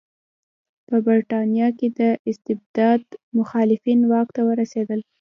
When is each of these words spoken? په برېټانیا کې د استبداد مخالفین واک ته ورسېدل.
په 0.87 0.95
برېټانیا 1.07 1.67
کې 1.77 1.87
د 1.99 2.01
استبداد 2.29 3.01
مخالفین 3.39 3.99
واک 4.11 4.27
ته 4.35 4.41
ورسېدل. 4.47 4.99